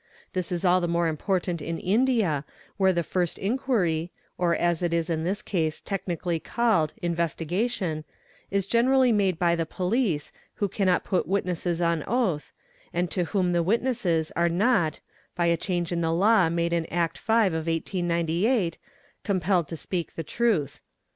'This 0.33 0.51
is 0.51 0.65
all 0.65 0.81
the 0.81 0.87
more 0.87 1.07
important 1.07 1.61
in 1.61 1.77
India 1.77 2.43
where 2.77 2.91
the 2.91 3.03
rst 3.03 3.37
inquiry, 3.37 4.09
or 4.35 4.55
as 4.55 4.81
it 4.81 4.93
is 4.93 5.11
in 5.11 5.23
this 5.23 5.43
case 5.43 5.79
technically 5.79 6.39
called" 6.39 6.95
investigation," 7.03 8.03
Becencrally 8.51 9.13
made 9.13 9.37
by 9.37 9.55
the 9.55 9.67
police, 9.67 10.31
who 10.55 10.67
cannot 10.67 11.03
put 11.03 11.25
the 11.25 11.29
witnesses 11.29 11.83
on 11.83 12.03
oath, 12.07 12.51
and 12.91 13.11
to 13.11 13.25
whom 13.25 13.51
the 13.51 13.61
witnesses 13.61 14.31
dre 14.35 14.49
not 14.49 15.01
(by 15.35 15.45
a 15.45 15.55
change 15.55 15.91
in 15.91 15.99
the 16.01 16.11
law 16.11 16.49
made 16.49 16.73
in 16.73 16.87
Act 16.87 17.21
ro 17.29 17.35
1898) 17.51 18.79
compelled 19.23 19.67
to 19.67 19.77
speak 19.77 20.15
the 20.15 20.23
truth. 20.23 20.81